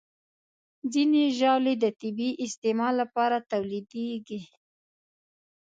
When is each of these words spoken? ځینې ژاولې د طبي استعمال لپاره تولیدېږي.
ځینې 0.93 1.23
ژاولې 1.37 1.73
د 1.83 1.85
طبي 1.99 2.29
استعمال 2.45 2.93
لپاره 3.01 3.37
تولیدېږي. 3.51 4.41